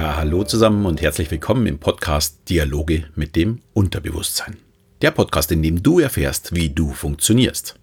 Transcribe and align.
Ja, 0.00 0.14
hallo 0.14 0.44
zusammen 0.44 0.86
und 0.86 1.02
herzlich 1.02 1.28
willkommen 1.28 1.66
im 1.66 1.80
Podcast 1.80 2.48
Dialoge 2.48 3.06
mit 3.16 3.34
dem 3.34 3.62
Unterbewusstsein. 3.72 4.56
Der 5.02 5.10
Podcast, 5.10 5.50
in 5.50 5.60
dem 5.60 5.82
du 5.82 5.98
erfährst, 5.98 6.54
wie 6.54 6.68
du 6.68 6.92
funktionierst. 6.92 7.74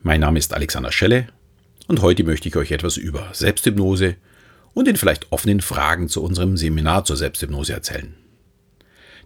Mein 0.00 0.20
Name 0.20 0.38
ist 0.38 0.54
Alexander 0.54 0.92
Schelle 0.92 1.26
und 1.88 2.02
heute 2.02 2.22
möchte 2.22 2.48
ich 2.48 2.54
euch 2.54 2.70
etwas 2.70 2.96
über 2.96 3.30
Selbsthypnose 3.32 4.14
und 4.74 4.86
den 4.86 4.96
vielleicht 4.96 5.32
offenen 5.32 5.60
Fragen 5.60 6.08
zu 6.08 6.22
unserem 6.22 6.56
Seminar 6.56 7.04
zur 7.04 7.16
Selbsthypnose 7.16 7.72
erzählen. 7.72 8.14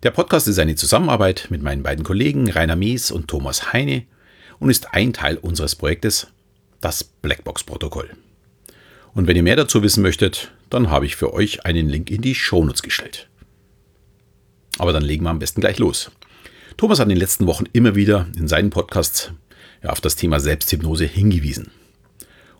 Der 0.03 0.13
Podcast 0.13 0.49
ist 0.49 0.59
eine 0.59 0.77
Zusammenarbeit 0.77 1.49
mit 1.51 1.63
meinen 1.63 1.83
beiden 1.83 2.07
Kollegen 2.07 2.51
Rainer 2.51 2.75
Mees 2.75 3.11
und 3.11 3.29
Thomas 3.29 3.75
Heine 3.75 4.05
und 4.61 4.71
ist 4.71 4.95
ein 4.95 5.13
Teil 5.13 5.37
unseres 5.37 5.77
Projektes, 5.77 6.29
das 6.81 7.05
Blackbox-Protokoll. 7.05 8.09
Und 9.15 9.27
wenn 9.27 9.37
ihr 9.37 9.43
mehr 9.43 9.57
dazu 9.57 9.83
wissen 9.83 10.03
möchtet, 10.03 10.53
dann 10.71 10.91
habe 10.91 11.07
ich 11.07 11.17
für 11.17 11.35
euch 11.35 11.67
einen 11.67 11.89
Link 11.89 12.11
in 12.11 12.23
die 12.23 12.35
Shownotes 12.35 12.83
gestellt. 12.83 13.29
Aber 14.79 14.93
dann 14.93 15.03
legen 15.03 15.25
wir 15.25 15.31
am 15.31 15.39
besten 15.39 15.61
gleich 15.61 15.79
los. 15.79 16.11
Thomas 16.79 16.99
hat 16.99 17.05
in 17.05 17.11
den 17.11 17.19
letzten 17.19 17.47
Wochen 17.47 17.65
immer 17.73 17.95
wieder 17.95 18.27
in 18.37 18.49
seinen 18.49 18.71
Podcasts 18.71 19.33
ja, 19.83 19.91
auf 19.91 20.01
das 20.01 20.17
Thema 20.17 20.41
Selbsthypnose 20.41 21.05
hingewiesen. 21.05 21.71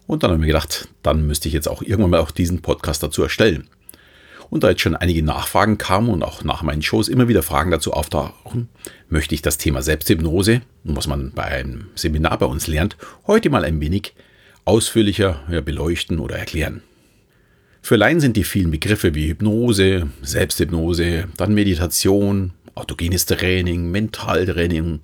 Und 0.07 0.23
dann 0.23 0.31
habe 0.31 0.37
ich 0.37 0.41
mir 0.43 0.53
gedacht, 0.53 0.89
dann 1.03 1.27
müsste 1.27 1.49
ich 1.49 1.55
jetzt 1.55 1.69
auch 1.69 1.81
irgendwann 1.81 2.11
mal 2.11 2.21
auch 2.21 2.31
diesen 2.31 2.61
Podcast 2.61 3.03
dazu 3.03 3.23
erstellen. 3.23 3.69
Und 4.51 4.63
da 4.63 4.69
jetzt 4.69 4.83
schon 4.83 4.97
einige 4.97 5.23
Nachfragen 5.23 5.79
kamen 5.79 6.11
und 6.11 6.23
auch 6.23 6.45
nach 6.45 6.63
meinen 6.63 6.83
Shows 6.83 7.09
immer 7.09 7.29
wieder 7.29 7.43
Fragen 7.43 7.71
dazu 7.71 7.95
auftauchen, 7.95 8.69
möchte 9.09 9.35
ich 9.35 9.41
das 9.41 9.57
Thema 9.57 9.81
Selbsthypnose, 9.81 10.61
was 10.85 11.07
man 11.07 11.33
bei 11.33 11.45
einem 11.45 11.87
Seminar 11.95 12.37
bei 12.37 12.47
uns 12.47 12.67
lernt, 12.67 12.99
heute 13.27 13.49
mal 13.49 13.65
ein 13.65 13.81
wenig 13.81 14.13
ausführlicher 14.65 15.41
beleuchten 15.65 16.19
oder 16.19 16.37
erklären. 16.37 16.83
Für 17.85 17.97
Laien 17.97 18.21
sind 18.21 18.37
die 18.37 18.45
vielen 18.45 18.71
Begriffe 18.71 19.15
wie 19.17 19.29
Hypnose, 19.29 20.09
Selbsthypnose, 20.23 21.29
dann 21.37 21.53
Meditation, 21.53 22.53
autogenes 22.77 23.27
Training, 23.27 23.91
Mentaltraining, 23.91 25.01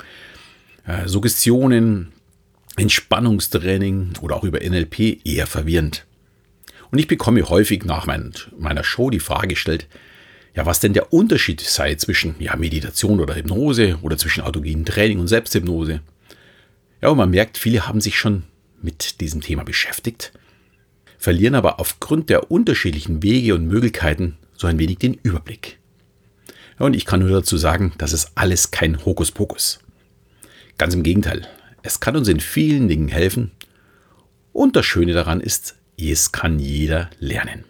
äh, 0.86 1.08
Suggestionen, 1.08 2.12
Entspannungstraining 2.76 4.12
oder 4.20 4.36
auch 4.36 4.44
über 4.44 4.60
NLP 4.60 5.26
eher 5.26 5.48
verwirrend. 5.48 6.06
Und 6.92 6.98
ich 6.98 7.08
bekomme 7.08 7.48
häufig 7.48 7.84
nach 7.84 8.06
mein, 8.06 8.32
meiner 8.56 8.84
Show 8.84 9.10
die 9.10 9.18
Frage 9.18 9.48
gestellt, 9.48 9.88
ja, 10.54 10.64
was 10.64 10.78
denn 10.80 10.92
der 10.92 11.12
Unterschied 11.12 11.60
sei 11.60 11.96
zwischen 11.96 12.36
ja, 12.38 12.54
Meditation 12.56 13.20
oder 13.20 13.34
Hypnose 13.34 13.98
oder 14.02 14.16
zwischen 14.16 14.42
autogenem 14.42 14.84
Training 14.84 15.18
und 15.18 15.28
Selbsthypnose. 15.28 16.00
Ja, 17.02 17.08
und 17.08 17.18
man 17.18 17.30
merkt, 17.30 17.58
viele 17.58 17.86
haben 17.88 18.00
sich 18.00 18.18
schon 18.18 18.44
mit 18.82 19.20
diesem 19.20 19.40
Thema 19.40 19.64
beschäftigt 19.64 20.32
verlieren 21.18 21.56
aber 21.56 21.80
aufgrund 21.80 22.30
der 22.30 22.50
unterschiedlichen 22.50 23.22
Wege 23.22 23.54
und 23.54 23.66
Möglichkeiten 23.66 24.38
so 24.54 24.66
ein 24.66 24.78
wenig 24.78 24.98
den 24.98 25.14
Überblick. 25.14 25.78
und 26.78 26.94
ich 26.94 27.04
kann 27.04 27.20
nur 27.20 27.30
dazu 27.30 27.56
sagen, 27.56 27.92
das 27.98 28.12
ist 28.12 28.32
alles 28.36 28.70
kein 28.70 29.04
Hokuspokus. 29.04 29.80
Ganz 30.78 30.94
im 30.94 31.02
Gegenteil, 31.02 31.46
es 31.82 31.98
kann 31.98 32.16
uns 32.16 32.28
in 32.28 32.38
vielen 32.38 32.86
Dingen 32.86 33.08
helfen 33.08 33.50
und 34.52 34.76
das 34.76 34.86
Schöne 34.86 35.12
daran 35.12 35.40
ist, 35.40 35.74
es 36.00 36.30
kann 36.30 36.60
jeder 36.60 37.10
lernen. 37.18 37.64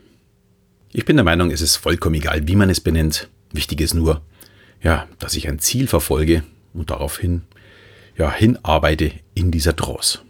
Ich 0.93 1.07
bin 1.07 1.17
der 1.17 1.25
Meinung, 1.25 1.51
es 1.51 1.63
ist 1.63 1.77
vollkommen 1.77 2.17
egal, 2.17 2.47
wie 2.47 2.57
man 2.57 2.69
es 2.69 2.81
benennt. 2.81 3.29
Wichtig 3.53 3.81
ist 3.81 3.95
nur, 3.95 4.23
ja, 4.83 5.09
dass 5.19 5.37
ich 5.37 5.49
ein 5.49 5.59
Ziel 5.59 5.87
verfolge 5.87 6.45
und 6.75 6.91
daraufhin 6.91 7.43
ja, 8.19 8.31
hinarbeite 8.31 9.13
in 9.35 9.51
dieser 9.51 9.75
Trance. 9.75 10.21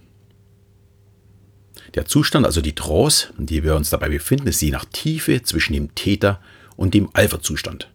Der 1.98 2.06
Zustand, 2.06 2.46
also 2.46 2.60
die 2.60 2.76
Trance, 2.76 3.34
in 3.38 3.46
der 3.46 3.64
wir 3.64 3.74
uns 3.74 3.90
dabei 3.90 4.08
befinden, 4.08 4.46
ist 4.46 4.62
je 4.62 4.70
nach 4.70 4.84
Tiefe 4.84 5.42
zwischen 5.42 5.72
dem 5.72 5.96
Täter 5.96 6.40
und 6.76 6.94
dem 6.94 7.08
Alpha-Zustand. 7.12 7.90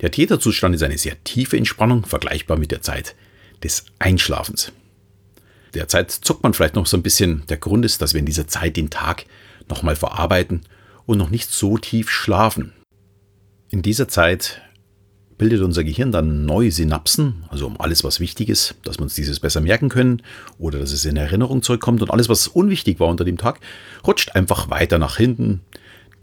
Der 0.00 0.10
Täterzustand 0.10 0.74
ist 0.74 0.82
eine 0.82 0.98
sehr 0.98 1.22
tiefe 1.22 1.56
Entspannung, 1.56 2.04
vergleichbar 2.04 2.58
mit 2.58 2.72
der 2.72 2.82
Zeit 2.82 3.14
des 3.62 3.84
Einschlafens. 4.00 4.72
Derzeit 5.74 6.10
zuckt 6.10 6.42
man 6.42 6.54
vielleicht 6.54 6.74
noch 6.74 6.86
so 6.86 6.96
ein 6.96 7.04
bisschen. 7.04 7.44
Der 7.48 7.58
Grund 7.58 7.84
ist, 7.84 8.02
dass 8.02 8.14
wir 8.14 8.18
in 8.18 8.26
dieser 8.26 8.48
Zeit 8.48 8.76
den 8.76 8.90
Tag 8.90 9.26
nochmal 9.68 9.94
verarbeiten 9.94 10.62
und 11.06 11.16
noch 11.16 11.30
nicht 11.30 11.52
so 11.52 11.78
tief 11.78 12.10
schlafen. 12.10 12.72
In 13.68 13.82
dieser 13.82 14.08
Zeit 14.08 14.60
bildet 15.40 15.62
unser 15.62 15.84
Gehirn 15.84 16.12
dann 16.12 16.44
neue 16.44 16.70
Synapsen, 16.70 17.44
also 17.48 17.66
um 17.66 17.80
alles, 17.80 18.04
was 18.04 18.20
wichtig 18.20 18.50
ist, 18.50 18.74
dass 18.84 18.98
wir 18.98 19.04
uns 19.04 19.14
dieses 19.14 19.40
besser 19.40 19.62
merken 19.62 19.88
können 19.88 20.20
oder 20.58 20.78
dass 20.78 20.92
es 20.92 21.06
in 21.06 21.16
Erinnerung 21.16 21.62
zurückkommt 21.62 22.02
und 22.02 22.10
alles, 22.10 22.28
was 22.28 22.46
unwichtig 22.46 23.00
war 23.00 23.08
unter 23.08 23.24
dem 23.24 23.38
Tag, 23.38 23.58
rutscht 24.06 24.32
einfach 24.32 24.68
weiter 24.68 24.98
nach 24.98 25.16
hinten. 25.16 25.62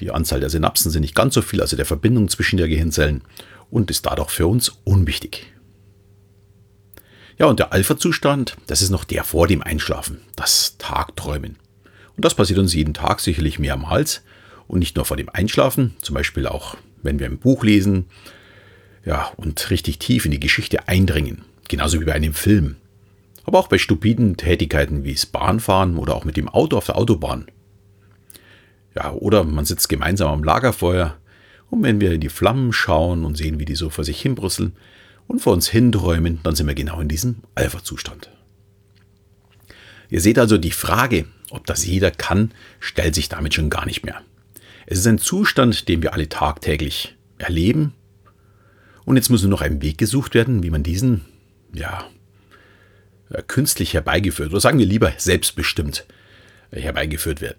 Die 0.02 0.12
Anzahl 0.12 0.40
der 0.40 0.52
Synapsen 0.52 0.92
sind 0.92 1.02
nicht 1.02 1.16
ganz 1.16 1.34
so 1.34 1.42
viel, 1.42 1.62
also 1.62 1.76
der 1.76 1.88
Verbindung 1.88 2.30
zwischen 2.30 2.58
der 2.58 2.68
Gehirnzellen 2.68 3.24
und 3.72 3.90
ist 3.90 4.06
dadurch 4.06 4.30
für 4.30 4.46
uns 4.46 4.78
unwichtig. 4.84 5.52
Ja, 7.40 7.48
und 7.48 7.58
der 7.58 7.74
Alpha-Zustand, 7.74 8.56
das 8.68 8.84
ist 8.84 8.92
noch 8.92 9.04
der 9.04 9.24
vor 9.24 9.48
dem 9.48 9.64
Einschlafen, 9.64 10.22
das 10.36 10.78
Tagträumen. 10.78 11.56
Und 12.16 12.24
das 12.24 12.36
passiert 12.36 12.60
uns 12.60 12.76
jeden 12.76 12.94
Tag 12.94 13.22
sicherlich 13.22 13.58
mehrmals 13.58 14.22
und 14.68 14.78
nicht 14.78 14.96
nur 14.96 15.06
vor 15.06 15.18
dem 15.18 15.30
Einschlafen, 15.30 15.96
zum 16.04 16.14
Beispiel 16.14 16.46
auch, 16.46 16.78
wenn 17.02 17.18
wir 17.18 17.26
ein 17.26 17.40
Buch 17.40 17.64
lesen 17.64 18.06
ja, 19.08 19.32
und 19.38 19.70
richtig 19.70 20.00
tief 20.00 20.26
in 20.26 20.32
die 20.32 20.40
Geschichte 20.40 20.90
eindringen. 20.90 21.46
Genauso 21.70 22.02
wie 22.02 22.06
bei 22.06 22.12
einem 22.12 22.34
Film. 22.34 22.76
Aber 23.46 23.58
auch 23.58 23.70
bei 23.70 23.78
stupiden 23.78 24.36
Tätigkeiten 24.36 25.06
wie 25.06 25.14
das 25.14 25.26
Bahnfahren 25.26 25.98
oder 25.98 26.14
auch 26.14 26.26
mit 26.26 26.36
dem 26.36 26.50
Auto 26.50 26.76
auf 26.76 26.88
der 26.88 26.98
Autobahn. 26.98 27.48
Ja, 28.96 29.14
oder 29.14 29.46
man 29.46 29.64
sitzt 29.64 29.88
gemeinsam 29.88 30.28
am 30.28 30.44
Lagerfeuer 30.44 31.16
und 31.70 31.84
wenn 31.84 32.02
wir 32.02 32.12
in 32.12 32.20
die 32.20 32.28
Flammen 32.28 32.74
schauen 32.74 33.24
und 33.24 33.38
sehen, 33.38 33.60
wie 33.60 33.66
die 33.66 33.76
so 33.76 33.90
vor 33.90 34.04
sich 34.04 34.22
hinbrüsseln 34.22 34.76
und 35.28 35.40
vor 35.40 35.54
uns 35.54 35.70
hinträumen, 35.70 36.42
dann 36.44 36.56
sind 36.56 36.68
wir 36.68 36.76
genau 36.76 37.00
in 37.00 37.08
diesem 37.08 37.38
Alpha-Zustand. 37.56 38.30
Ihr 40.10 40.20
seht 40.20 40.38
also, 40.38 40.58
die 40.58 40.72
Frage, 40.72 41.28
ob 41.50 41.66
das 41.66 41.86
jeder 41.86 42.12
kann, 42.12 42.52
stellt 42.82 43.16
sich 43.16 43.30
damit 43.30 43.54
schon 43.54 43.70
gar 43.70 43.86
nicht 43.86 44.04
mehr. 44.04 44.22
Es 44.86 45.00
ist 45.00 45.08
ein 45.08 45.18
Zustand, 45.18 45.88
den 45.88 46.02
wir 46.02 46.14
alle 46.14 46.28
tagtäglich 46.28 47.16
erleben 47.38 47.94
und 49.08 49.16
jetzt 49.16 49.30
muss 49.30 49.42
nur 49.42 49.52
noch 49.52 49.62
ein 49.62 49.82
Weg 49.82 49.98
gesucht 49.98 50.34
werden, 50.34 50.64
wie 50.64 50.70
man 50.70 50.84
diesen, 50.84 51.22
ja, 51.74 52.10
äh, 53.30 53.42
künstlich 53.42 53.94
herbeigeführt, 53.94 54.50
oder 54.50 54.60
sagen 54.60 54.80
wir 54.80 54.86
lieber 54.86 55.14
selbstbestimmt 55.16 56.06
äh, 56.72 56.82
herbeigeführt 56.82 57.40
wird. 57.40 57.56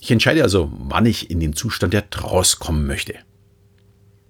Ich 0.00 0.10
entscheide 0.10 0.42
also, 0.42 0.72
wann 0.72 1.04
ich 1.04 1.30
in 1.30 1.38
den 1.38 1.52
Zustand 1.52 1.92
der 1.92 2.08
Trance 2.08 2.56
kommen 2.58 2.86
möchte. 2.86 3.12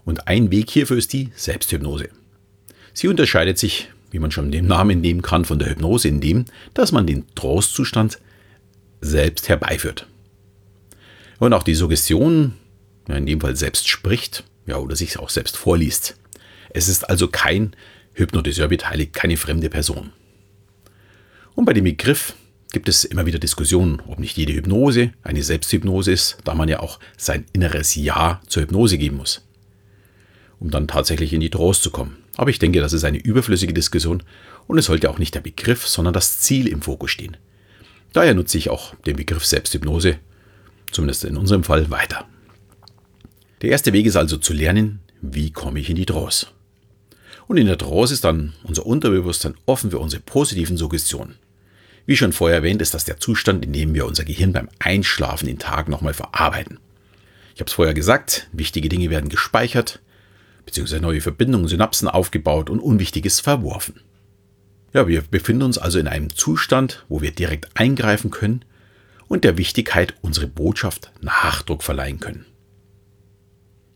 Und 0.04 0.26
ein 0.26 0.50
Weg 0.50 0.68
hierfür 0.68 0.96
ist 0.96 1.12
die 1.12 1.30
Selbsthypnose. 1.36 2.08
Sie 2.94 3.06
unterscheidet 3.06 3.58
sich, 3.58 3.88
wie 4.10 4.18
man 4.18 4.32
schon 4.32 4.50
den 4.50 4.66
Namen 4.66 5.00
nehmen 5.00 5.22
kann, 5.22 5.44
von 5.44 5.60
der 5.60 5.70
Hypnose 5.70 6.08
in 6.08 6.20
dem, 6.20 6.46
dass 6.74 6.90
man 6.90 7.06
den 7.06 7.32
Trance-Zustand 7.36 8.18
selbst 9.00 9.48
herbeiführt. 9.48 10.08
Und 11.38 11.52
auch 11.52 11.62
die 11.62 11.76
Suggestion, 11.76 12.54
in 13.06 13.26
dem 13.26 13.40
Fall 13.40 13.54
selbst 13.54 13.86
spricht, 13.88 14.42
ja, 14.66 14.78
oder 14.78 14.96
sich 14.96 15.16
auch 15.20 15.30
selbst 15.30 15.56
vorliest. 15.56 16.16
Es 16.76 16.88
ist 16.88 17.08
also 17.08 17.28
kein 17.28 17.74
Hypnotiseur 18.12 18.68
beteiligt, 18.68 19.14
keine 19.14 19.38
fremde 19.38 19.70
Person. 19.70 20.12
Und 21.54 21.64
bei 21.64 21.72
dem 21.72 21.84
Begriff 21.84 22.34
gibt 22.70 22.90
es 22.90 23.06
immer 23.06 23.24
wieder 23.24 23.38
Diskussionen, 23.38 24.02
ob 24.06 24.18
nicht 24.18 24.36
jede 24.36 24.52
Hypnose 24.52 25.12
eine 25.22 25.42
Selbsthypnose 25.42 26.12
ist, 26.12 26.36
da 26.44 26.54
man 26.54 26.68
ja 26.68 26.80
auch 26.80 27.00
sein 27.16 27.46
inneres 27.54 27.94
Ja 27.94 28.42
zur 28.46 28.64
Hypnose 28.64 28.98
geben 28.98 29.16
muss, 29.16 29.48
um 30.60 30.70
dann 30.70 30.86
tatsächlich 30.86 31.32
in 31.32 31.40
die 31.40 31.48
Trance 31.48 31.80
zu 31.80 31.90
kommen. 31.90 32.18
Aber 32.36 32.50
ich 32.50 32.58
denke, 32.58 32.80
das 32.80 32.92
ist 32.92 33.04
eine 33.04 33.16
überflüssige 33.16 33.72
Diskussion 33.72 34.22
und 34.66 34.76
es 34.76 34.84
sollte 34.84 35.08
auch 35.08 35.18
nicht 35.18 35.34
der 35.34 35.40
Begriff, 35.40 35.86
sondern 35.86 36.12
das 36.12 36.40
Ziel 36.40 36.68
im 36.68 36.82
Fokus 36.82 37.10
stehen. 37.10 37.38
Daher 38.12 38.34
nutze 38.34 38.58
ich 38.58 38.68
auch 38.68 38.94
den 39.06 39.16
Begriff 39.16 39.46
Selbsthypnose, 39.46 40.18
zumindest 40.92 41.24
in 41.24 41.38
unserem 41.38 41.64
Fall, 41.64 41.90
weiter. 41.90 42.28
Der 43.62 43.70
erste 43.70 43.94
Weg 43.94 44.04
ist 44.04 44.16
also 44.16 44.36
zu 44.36 44.52
lernen, 44.52 45.00
wie 45.22 45.52
komme 45.52 45.80
ich 45.80 45.88
in 45.88 45.96
die 45.96 46.04
Trance. 46.04 46.48
Und 47.48 47.56
in 47.56 47.66
der 47.66 47.78
Trance 47.78 48.12
ist 48.12 48.24
dann 48.24 48.54
unser 48.64 48.86
Unterbewusstsein 48.86 49.54
offen 49.66 49.90
für 49.90 49.98
unsere 49.98 50.22
positiven 50.22 50.76
Suggestionen. 50.76 51.36
Wie 52.06 52.16
schon 52.16 52.32
vorher 52.32 52.58
erwähnt, 52.58 52.82
ist 52.82 52.94
das 52.94 53.04
der 53.04 53.18
Zustand, 53.18 53.64
in 53.64 53.72
dem 53.72 53.94
wir 53.94 54.06
unser 54.06 54.24
Gehirn 54.24 54.52
beim 54.52 54.68
Einschlafen 54.78 55.46
den 55.46 55.58
Tag 55.58 55.88
nochmal 55.88 56.14
verarbeiten. 56.14 56.78
Ich 57.54 57.60
habe 57.60 57.68
es 57.68 57.74
vorher 57.74 57.94
gesagt, 57.94 58.48
wichtige 58.52 58.88
Dinge 58.88 59.10
werden 59.10 59.28
gespeichert, 59.28 60.00
beziehungsweise 60.64 61.00
neue 61.00 61.20
Verbindungen, 61.20 61.68
Synapsen 61.68 62.08
aufgebaut 62.08 62.70
und 62.70 62.80
Unwichtiges 62.80 63.40
verworfen. 63.40 64.00
Ja, 64.92 65.08
wir 65.08 65.22
befinden 65.22 65.62
uns 65.62 65.78
also 65.78 65.98
in 65.98 66.08
einem 66.08 66.34
Zustand, 66.34 67.04
wo 67.08 67.22
wir 67.22 67.32
direkt 67.32 67.68
eingreifen 67.74 68.30
können 68.30 68.64
und 69.28 69.44
der 69.44 69.58
Wichtigkeit 69.58 70.14
unsere 70.22 70.46
Botschaft 70.46 71.12
Nachdruck 71.20 71.82
verleihen 71.82 72.20
können. 72.20 72.46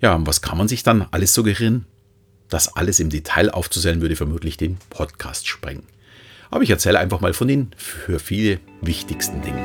Ja, 0.00 0.14
und 0.14 0.26
was 0.26 0.40
kann 0.40 0.58
man 0.58 0.68
sich 0.68 0.82
dann 0.82 1.06
alles 1.10 1.34
suggerieren? 1.34 1.86
Das 2.50 2.74
alles 2.74 2.98
im 2.98 3.10
Detail 3.10 3.50
aufzuzählen, 3.50 4.00
würde 4.00 4.16
vermutlich 4.16 4.56
den 4.56 4.78
Podcast 4.90 5.46
sprengen. 5.46 5.84
Aber 6.50 6.64
ich 6.64 6.70
erzähle 6.70 6.98
einfach 6.98 7.20
mal 7.20 7.32
von 7.32 7.46
den 7.46 7.70
für 7.76 8.18
viele 8.18 8.58
wichtigsten 8.80 9.40
Dingen. 9.40 9.58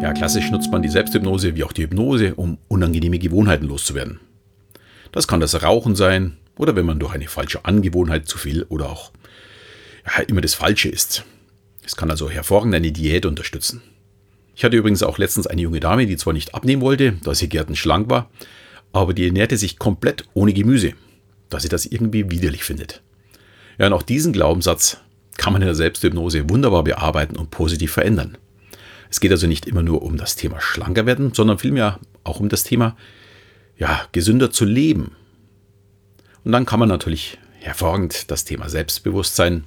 Ja, 0.00 0.12
klassisch 0.12 0.48
nutzt 0.52 0.70
man 0.70 0.82
die 0.82 0.88
Selbsthypnose 0.88 1.56
wie 1.56 1.64
auch 1.64 1.72
die 1.72 1.82
Hypnose, 1.82 2.36
um 2.36 2.58
unangenehme 2.68 3.18
Gewohnheiten 3.18 3.66
loszuwerden. 3.66 4.20
Das 5.10 5.26
kann 5.26 5.40
das 5.40 5.60
Rauchen 5.60 5.96
sein 5.96 6.36
oder 6.56 6.76
wenn 6.76 6.86
man 6.86 7.00
durch 7.00 7.12
eine 7.12 7.26
falsche 7.26 7.64
Angewohnheit 7.64 8.28
zu 8.28 8.38
viel 8.38 8.62
oder 8.68 8.88
auch 8.88 9.10
ja, 10.06 10.22
immer 10.22 10.40
das 10.40 10.54
Falsche 10.54 10.88
isst. 10.88 11.24
Es 11.84 11.96
kann 11.96 12.10
also 12.10 12.30
hervorragend 12.30 12.76
eine 12.76 12.92
Diät 12.92 13.26
unterstützen. 13.26 13.82
Ich 14.56 14.64
hatte 14.64 14.78
übrigens 14.78 15.02
auch 15.02 15.18
letztens 15.18 15.46
eine 15.46 15.60
junge 15.60 15.80
Dame, 15.80 16.06
die 16.06 16.16
zwar 16.16 16.32
nicht 16.32 16.54
abnehmen 16.54 16.80
wollte, 16.80 17.12
da 17.22 17.34
sie 17.34 17.46
gärtenschlank 17.46 18.08
war, 18.08 18.30
aber 18.90 19.12
die 19.12 19.26
ernährte 19.26 19.58
sich 19.58 19.78
komplett 19.78 20.24
ohne 20.32 20.54
Gemüse, 20.54 20.94
da 21.50 21.60
sie 21.60 21.68
das 21.68 21.84
irgendwie 21.84 22.30
widerlich 22.30 22.64
findet. 22.64 23.02
Ja, 23.78 23.88
und 23.88 23.92
auch 23.92 24.02
diesen 24.02 24.32
Glaubenssatz 24.32 24.96
kann 25.36 25.52
man 25.52 25.60
in 25.60 25.66
der 25.66 25.74
Selbsthypnose 25.74 26.48
wunderbar 26.48 26.84
bearbeiten 26.84 27.36
und 27.36 27.50
positiv 27.50 27.92
verändern. 27.92 28.38
Es 29.10 29.20
geht 29.20 29.30
also 29.30 29.46
nicht 29.46 29.66
immer 29.66 29.82
nur 29.82 30.00
um 30.00 30.16
das 30.16 30.36
Thema 30.36 30.58
schlanker 30.58 31.04
werden, 31.04 31.34
sondern 31.34 31.58
vielmehr 31.58 32.00
auch 32.24 32.40
um 32.40 32.48
das 32.48 32.64
Thema, 32.64 32.96
ja, 33.76 34.08
gesünder 34.12 34.50
zu 34.50 34.64
leben. 34.64 35.12
Und 36.44 36.52
dann 36.52 36.64
kann 36.64 36.80
man 36.80 36.88
natürlich 36.88 37.36
hervorragend 37.60 38.30
das 38.30 38.44
Thema 38.44 38.70
Selbstbewusstsein, 38.70 39.64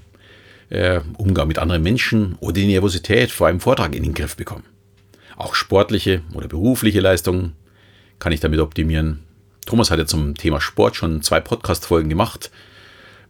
äh, 0.69 1.01
Umgang 1.18 1.47
mit 1.47 1.59
anderen 1.59 1.83
Menschen 1.83 2.38
oder 2.39 2.53
die 2.53 2.65
Nervosität 2.65 3.30
vor 3.30 3.47
einem 3.47 3.59
Vortrag 3.59 3.95
in 3.95 4.01
den 4.01 4.15
Griff 4.15 4.36
bekommen. 4.36 4.63
Auch 5.39 5.56
sportliche 5.56 6.21
oder 6.33 6.50
berufliche 6.50 7.00
Leistungen 7.00 7.53
kann 8.19 8.33
ich 8.33 8.41
damit 8.41 8.59
optimieren. 8.59 9.24
Thomas 9.65 9.89
hat 9.89 9.97
ja 9.97 10.06
zum 10.06 10.36
Thema 10.36 10.59
Sport 10.59 10.97
schon 10.97 11.21
zwei 11.21 11.39
Podcast-Folgen 11.39 12.09
gemacht. 12.09 12.51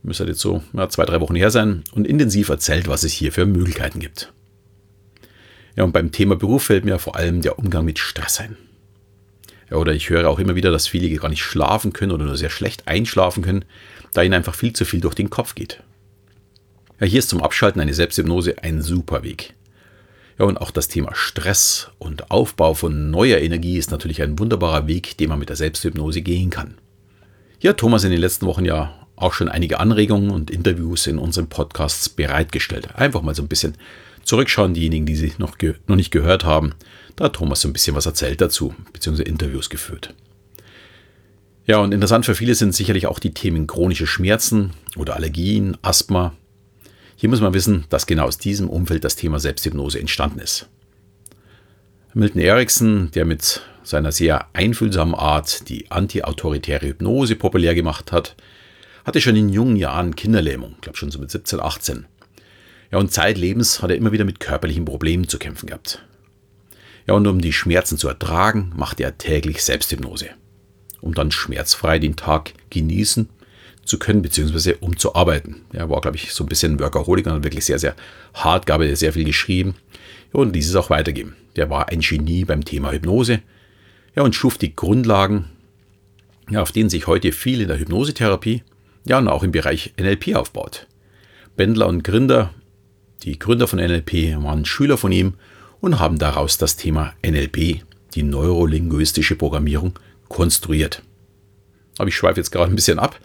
Müsste 0.01 0.23
jetzt 0.23 0.39
so 0.39 0.63
ja, 0.73 0.89
zwei, 0.89 1.05
drei 1.05 1.21
Wochen 1.21 1.35
her 1.35 1.51
sein 1.51 1.83
und 1.91 2.07
intensiv 2.07 2.49
erzählt, 2.49 2.87
was 2.87 3.03
es 3.03 3.11
hier 3.11 3.31
für 3.31 3.45
Möglichkeiten 3.45 3.99
gibt. 3.99 4.33
Ja, 5.75 5.83
und 5.83 5.91
beim 5.91 6.11
Thema 6.11 6.35
Beruf 6.35 6.63
fällt 6.63 6.83
mir 6.83 6.97
vor 6.97 7.15
allem 7.15 7.43
der 7.43 7.59
Umgang 7.59 7.85
mit 7.85 7.99
Stress 7.99 8.39
ein. 8.39 8.57
Ja, 9.69 9.77
oder 9.77 9.93
ich 9.93 10.09
höre 10.09 10.27
auch 10.27 10.39
immer 10.39 10.55
wieder, 10.55 10.71
dass 10.71 10.87
viele 10.87 11.15
gar 11.15 11.29
nicht 11.29 11.43
schlafen 11.43 11.93
können 11.93 12.11
oder 12.11 12.25
nur 12.25 12.37
sehr 12.37 12.49
schlecht 12.49 12.87
einschlafen 12.87 13.43
können, 13.43 13.65
da 14.13 14.23
ihnen 14.23 14.33
einfach 14.33 14.55
viel 14.55 14.73
zu 14.73 14.83
viel 14.83 14.99
durch 14.99 15.13
den 15.13 15.29
Kopf 15.29 15.53
geht. 15.53 15.83
Ja, 16.99 17.05
hier 17.05 17.19
ist 17.19 17.29
zum 17.29 17.43
Abschalten 17.43 17.79
eine 17.79 17.93
Selbsthypnose 17.93 18.63
ein 18.63 18.81
super 18.81 19.21
Weg. 19.21 19.53
Ja, 20.39 20.45
und 20.45 20.57
auch 20.57 20.71
das 20.71 20.87
Thema 20.87 21.13
Stress 21.13 21.89
und 21.99 22.31
Aufbau 22.31 22.73
von 22.73 23.11
neuer 23.11 23.39
Energie 23.39 23.77
ist 23.77 23.91
natürlich 23.91 24.21
ein 24.21 24.39
wunderbarer 24.39 24.87
Weg, 24.87 25.17
den 25.17 25.29
man 25.29 25.39
mit 25.39 25.49
der 25.49 25.57
Selbsthypnose 25.57 26.21
gehen 26.21 26.49
kann. 26.49 26.75
Hier 27.59 27.71
hat 27.71 27.77
Thomas 27.77 28.05
in 28.05 28.11
den 28.11 28.21
letzten 28.21 28.45
Wochen 28.45 28.63
ja 28.63 28.95
auch 29.17 29.33
schon 29.33 29.49
einige 29.49 29.81
Anregungen 29.81 30.29
und 30.29 30.49
Interviews 30.49 31.07
in 31.07 31.17
unseren 31.17 31.47
Podcasts 31.47 32.07
bereitgestellt. 32.07 32.95
Einfach 32.95 33.21
mal 33.21 33.35
so 33.35 33.41
ein 33.41 33.49
bisschen 33.49 33.75
zurückschauen, 34.23 34.73
diejenigen, 34.73 35.05
die 35.05 35.17
sie 35.17 35.33
noch, 35.39 35.57
noch 35.87 35.97
nicht 35.97 36.11
gehört 36.11 36.45
haben. 36.45 36.73
Da 37.17 37.25
hat 37.25 37.33
Thomas 37.33 37.59
so 37.59 37.67
ein 37.67 37.73
bisschen 37.73 37.97
was 37.97 38.05
erzählt 38.05 38.39
dazu, 38.39 38.73
beziehungsweise 38.93 39.27
Interviews 39.27 39.69
geführt. 39.69 40.13
Ja, 41.65 41.79
und 41.79 41.93
interessant 41.93 42.25
für 42.25 42.33
viele 42.33 42.55
sind 42.55 42.73
sicherlich 42.73 43.07
auch 43.07 43.19
die 43.19 43.33
Themen 43.33 43.67
chronische 43.67 44.07
Schmerzen 44.07 44.71
oder 44.95 45.17
Allergien, 45.17 45.77
Asthma, 45.81 46.33
hier 47.19 47.27
muss 47.27 47.41
man 47.41 47.53
wissen, 47.53 47.83
dass 47.89 48.05
genau 48.07 48.23
aus 48.23 48.37
diesem 48.37 48.69
Umfeld 48.69 49.03
das 49.03 49.17
Thema 49.17 49.41
Selbsthypnose 49.41 49.99
entstanden 49.99 50.39
ist. 50.39 50.69
Milton 52.13 52.39
Erickson, 52.39 53.11
der 53.11 53.25
mit 53.25 53.61
seiner 53.83 54.13
sehr 54.13 54.47
einfühlsamen 54.53 55.15
Art 55.15 55.67
die 55.67 55.91
anti-autoritäre 55.91 56.87
Hypnose 56.87 57.35
populär 57.35 57.75
gemacht 57.75 58.13
hat, 58.13 58.37
hatte 59.03 59.19
schon 59.19 59.35
in 59.35 59.49
jungen 59.49 59.75
Jahren 59.75 60.15
Kinderlähmung, 60.15 60.77
glaube 60.79 60.97
schon 60.97 61.11
so 61.11 61.19
mit 61.19 61.29
17, 61.29 61.59
18. 61.59 62.05
Ja, 62.89 62.99
und 62.99 63.11
zeitlebens 63.11 63.81
hat 63.81 63.89
er 63.89 63.97
immer 63.97 64.13
wieder 64.13 64.23
mit 64.23 64.39
körperlichen 64.39 64.85
Problemen 64.85 65.27
zu 65.27 65.37
kämpfen 65.39 65.67
gehabt. 65.67 66.01
Ja, 67.05 67.15
und 67.15 67.27
um 67.27 67.41
die 67.41 67.51
Schmerzen 67.51 67.97
zu 67.97 68.07
ertragen, 68.07 68.71
machte 68.77 69.03
er 69.03 69.17
täglich 69.17 69.61
Selbsthypnose, 69.61 70.29
um 71.01 71.13
dann 71.13 71.31
schmerzfrei 71.31 71.99
den 71.99 72.15
Tag 72.15 72.53
genießen 72.69 73.27
zu 73.89 73.99
können, 73.99 74.21
beziehungsweise 74.21 74.77
um 74.77 74.97
zu 74.97 75.15
arbeiten. 75.15 75.63
Er 75.73 75.89
war, 75.89 75.99
glaube 76.01 76.17
ich, 76.17 76.31
so 76.33 76.43
ein 76.43 76.47
bisschen 76.47 76.79
Workaholic 76.79 77.25
und 77.25 77.33
hat 77.33 77.43
wirklich 77.43 77.65
sehr, 77.65 77.79
sehr 77.79 77.95
hart, 78.33 78.65
gab 78.65 78.81
er 78.81 78.95
sehr 78.95 79.13
viel 79.13 79.25
geschrieben 79.25 79.75
und 80.31 80.53
ließ 80.53 80.69
es 80.69 80.75
auch 80.75 80.89
weitergeben. 80.89 81.35
Der 81.55 81.69
war 81.69 81.89
ein 81.89 81.99
Genie 81.99 82.45
beim 82.45 82.63
Thema 82.63 82.91
Hypnose 82.91 83.41
ja, 84.15 84.23
und 84.23 84.35
schuf 84.35 84.57
die 84.57 84.75
Grundlagen, 84.75 85.45
ja, 86.49 86.61
auf 86.61 86.71
denen 86.71 86.89
sich 86.89 87.07
heute 87.07 87.31
viel 87.31 87.61
in 87.61 87.67
der 87.67 87.79
Hypnosetherapie, 87.79 88.63
ja, 89.05 89.17
und 89.17 89.27
auch 89.27 89.43
im 89.43 89.51
Bereich 89.51 89.93
NLP 89.99 90.35
aufbaut. 90.35 90.87
Bendler 91.55 91.87
und 91.87 92.03
Grinder, 92.03 92.53
die 93.23 93.39
Gründer 93.39 93.67
von 93.67 93.79
NLP, 93.79 94.41
waren 94.43 94.65
Schüler 94.65 94.97
von 94.97 95.11
ihm 95.11 95.33
und 95.81 95.99
haben 95.99 96.19
daraus 96.19 96.57
das 96.57 96.75
Thema 96.75 97.13
NLP, 97.25 97.81
die 98.13 98.23
neurolinguistische 98.23 99.35
Programmierung, 99.35 99.97
konstruiert. 100.27 101.01
Aber 101.97 102.07
ich 102.07 102.15
schweife 102.15 102.39
jetzt 102.39 102.51
gerade 102.51 102.71
ein 102.71 102.75
bisschen 102.75 102.99
ab. 102.99 103.19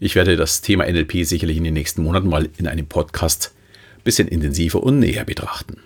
Ich 0.00 0.14
werde 0.14 0.36
das 0.36 0.60
Thema 0.60 0.84
NLP 0.84 1.24
sicherlich 1.24 1.56
in 1.56 1.64
den 1.64 1.74
nächsten 1.74 2.02
Monaten 2.02 2.28
mal 2.28 2.48
in 2.56 2.68
einem 2.68 2.86
Podcast 2.86 3.54
ein 3.96 4.04
bisschen 4.04 4.28
intensiver 4.28 4.82
und 4.82 5.00
näher 5.00 5.24
betrachten. 5.24 5.80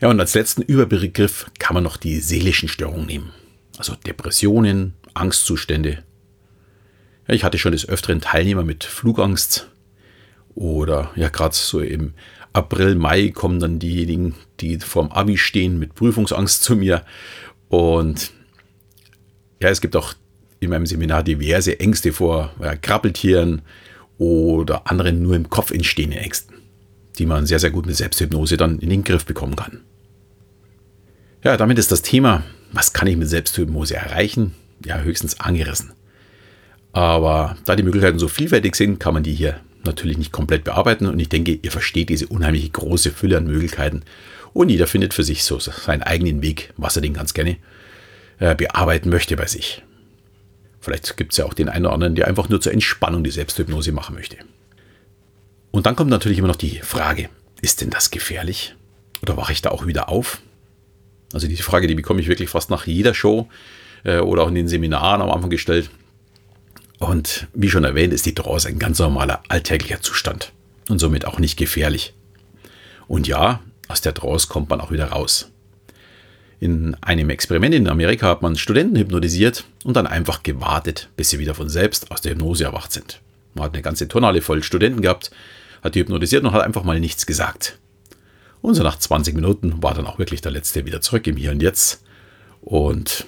Ja, 0.00 0.08
und 0.08 0.18
als 0.20 0.34
letzten 0.34 0.62
Überbegriff 0.62 1.50
kann 1.58 1.74
man 1.74 1.84
noch 1.84 1.98
die 1.98 2.20
seelischen 2.20 2.68
Störungen 2.68 3.06
nehmen. 3.06 3.30
Also 3.76 3.94
Depressionen, 3.94 4.94
Angstzustände. 5.12 6.02
Ja, 7.28 7.34
ich 7.34 7.44
hatte 7.44 7.58
schon 7.58 7.72
des 7.72 7.88
Öfteren 7.88 8.20
Teilnehmer 8.20 8.64
mit 8.64 8.84
Flugangst 8.84 9.68
oder 10.54 11.10
ja, 11.16 11.28
gerade 11.28 11.54
so 11.54 11.80
im 11.80 12.14
April, 12.52 12.94
Mai 12.94 13.30
kommen 13.30 13.58
dann 13.58 13.80
diejenigen, 13.80 14.34
die 14.60 14.78
vorm 14.78 15.10
Abi 15.10 15.36
stehen, 15.36 15.78
mit 15.78 15.94
Prüfungsangst 15.94 16.62
zu 16.62 16.76
mir. 16.76 17.04
Und 17.68 18.30
ja, 19.60 19.68
es 19.68 19.80
gibt 19.80 19.96
auch 19.96 20.14
in 20.64 20.70
meinem 20.70 20.86
Seminar 20.86 21.22
diverse 21.22 21.78
Ängste 21.80 22.12
vor 22.12 22.52
ja, 22.60 22.76
Krabbeltieren 22.76 23.62
oder 24.18 24.90
anderen 24.90 25.22
nur 25.22 25.36
im 25.36 25.50
Kopf 25.50 25.70
entstehenden 25.70 26.18
Ängsten, 26.18 26.56
die 27.18 27.26
man 27.26 27.46
sehr, 27.46 27.58
sehr 27.58 27.70
gut 27.70 27.86
mit 27.86 27.96
Selbsthypnose 27.96 28.56
dann 28.56 28.78
in 28.78 28.90
den 28.90 29.04
Griff 29.04 29.24
bekommen 29.24 29.56
kann. 29.56 29.80
Ja, 31.42 31.56
damit 31.56 31.78
ist 31.78 31.92
das 31.92 32.02
Thema, 32.02 32.42
was 32.72 32.92
kann 32.92 33.06
ich 33.06 33.16
mit 33.16 33.28
Selbsthypnose 33.28 33.94
erreichen, 33.94 34.54
ja, 34.84 35.00
höchstens 35.00 35.40
angerissen. 35.40 35.92
Aber 36.92 37.56
da 37.64 37.76
die 37.76 37.82
Möglichkeiten 37.82 38.18
so 38.18 38.28
vielfältig 38.28 38.76
sind, 38.76 39.00
kann 39.00 39.14
man 39.14 39.24
die 39.24 39.34
hier 39.34 39.60
natürlich 39.84 40.16
nicht 40.16 40.32
komplett 40.32 40.64
bearbeiten 40.64 41.06
und 41.06 41.18
ich 41.18 41.28
denke, 41.28 41.58
ihr 41.60 41.70
versteht 41.70 42.08
diese 42.08 42.28
unheimlich 42.28 42.72
große 42.72 43.10
Fülle 43.10 43.36
an 43.36 43.46
Möglichkeiten 43.46 44.02
und 44.52 44.70
jeder 44.70 44.86
findet 44.86 45.12
für 45.12 45.24
sich 45.24 45.44
so 45.44 45.58
seinen 45.58 46.02
eigenen 46.02 46.40
Weg, 46.42 46.72
was 46.76 46.96
er 46.96 47.02
den 47.02 47.12
ganz 47.12 47.34
gerne 47.34 47.56
äh, 48.38 48.54
bearbeiten 48.54 49.10
möchte 49.10 49.36
bei 49.36 49.46
sich. 49.46 49.82
Vielleicht 50.84 51.16
gibt 51.16 51.32
es 51.32 51.38
ja 51.38 51.46
auch 51.46 51.54
den 51.54 51.68
einen 51.68 51.86
oder 51.86 51.94
anderen, 51.94 52.14
der 52.14 52.28
einfach 52.28 52.48
nur 52.48 52.60
zur 52.60 52.72
Entspannung 52.72 53.24
die 53.24 53.30
Selbsthypnose 53.30 53.92
machen 53.92 54.14
möchte. 54.14 54.36
Und 55.70 55.86
dann 55.86 55.96
kommt 55.96 56.10
natürlich 56.10 56.38
immer 56.38 56.48
noch 56.48 56.56
die 56.56 56.78
Frage, 56.80 57.30
ist 57.62 57.80
denn 57.80 57.90
das 57.90 58.10
gefährlich? 58.10 58.74
Oder 59.22 59.36
wache 59.36 59.52
ich 59.52 59.62
da 59.62 59.70
auch 59.70 59.86
wieder 59.86 60.10
auf? 60.10 60.40
Also 61.32 61.48
diese 61.48 61.62
Frage, 61.62 61.86
die 61.86 61.94
bekomme 61.94 62.20
ich 62.20 62.28
wirklich 62.28 62.50
fast 62.50 62.68
nach 62.68 62.86
jeder 62.86 63.14
Show 63.14 63.48
äh, 64.04 64.18
oder 64.18 64.42
auch 64.42 64.48
in 64.48 64.54
den 64.54 64.68
Seminaren 64.68 65.22
am 65.22 65.30
Anfang 65.30 65.50
gestellt. 65.50 65.88
Und 66.98 67.48
wie 67.54 67.70
schon 67.70 67.84
erwähnt, 67.84 68.12
ist 68.12 68.26
die 68.26 68.34
Trance 68.34 68.68
ein 68.68 68.78
ganz 68.78 68.98
normaler 68.98 69.42
alltäglicher 69.48 70.02
Zustand 70.02 70.52
und 70.88 70.98
somit 70.98 71.24
auch 71.24 71.38
nicht 71.38 71.56
gefährlich. 71.56 72.12
Und 73.08 73.26
ja, 73.26 73.60
aus 73.88 74.02
der 74.02 74.14
Trance 74.14 74.48
kommt 74.48 74.68
man 74.68 74.80
auch 74.80 74.90
wieder 74.90 75.06
raus. 75.06 75.50
In 76.60 76.94
einem 77.02 77.30
Experiment 77.30 77.74
in 77.74 77.88
Amerika 77.88 78.28
hat 78.28 78.42
man 78.42 78.56
Studenten 78.56 78.96
hypnotisiert 78.96 79.64
und 79.84 79.96
dann 79.96 80.06
einfach 80.06 80.42
gewartet, 80.42 81.08
bis 81.16 81.30
sie 81.30 81.38
wieder 81.38 81.54
von 81.54 81.68
selbst 81.68 82.10
aus 82.10 82.20
der 82.20 82.32
Hypnose 82.32 82.64
erwacht 82.64 82.92
sind. 82.92 83.20
Man 83.54 83.64
hat 83.64 83.74
eine 83.74 83.82
ganze 83.82 84.08
Tonale 84.08 84.40
voll 84.40 84.62
Studenten 84.62 85.02
gehabt, 85.02 85.30
hat 85.82 85.94
die 85.94 86.00
hypnotisiert 86.00 86.44
und 86.44 86.52
hat 86.52 86.62
einfach 86.62 86.84
mal 86.84 87.00
nichts 87.00 87.26
gesagt. 87.26 87.78
Und 88.62 88.74
so 88.74 88.82
nach 88.82 88.98
20 88.98 89.34
Minuten 89.34 89.82
war 89.82 89.94
dann 89.94 90.06
auch 90.06 90.18
wirklich 90.18 90.40
der 90.40 90.52
Letzte 90.52 90.86
wieder 90.86 91.00
zurück 91.00 91.26
im 91.26 91.36
Hier 91.36 91.50
und 91.50 91.62
Jetzt. 91.62 92.02
Und 92.62 93.26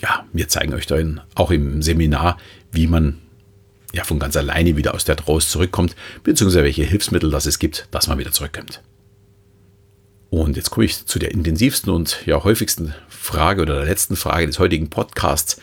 ja, 0.00 0.26
wir 0.32 0.48
zeigen 0.48 0.74
euch 0.74 0.86
dann 0.86 1.20
auch 1.34 1.50
im 1.50 1.82
Seminar, 1.82 2.38
wie 2.70 2.86
man 2.86 3.18
ja 3.92 4.04
von 4.04 4.18
ganz 4.18 4.36
alleine 4.36 4.76
wieder 4.76 4.94
aus 4.94 5.04
der 5.04 5.16
Trance 5.16 5.48
zurückkommt, 5.48 5.96
beziehungsweise 6.22 6.64
welche 6.64 6.84
Hilfsmittel 6.84 7.30
das 7.30 7.46
es 7.46 7.58
gibt, 7.58 7.88
dass 7.90 8.06
man 8.06 8.18
wieder 8.18 8.32
zurückkommt. 8.32 8.82
Und 10.34 10.56
jetzt 10.56 10.70
komme 10.70 10.84
ich 10.84 11.06
zu 11.06 11.20
der 11.20 11.30
intensivsten 11.30 11.92
und 11.92 12.26
ja 12.26 12.42
häufigsten 12.42 12.92
Frage 13.08 13.62
oder 13.62 13.76
der 13.76 13.84
letzten 13.84 14.16
Frage 14.16 14.48
des 14.48 14.58
heutigen 14.58 14.90
Podcasts. 14.90 15.60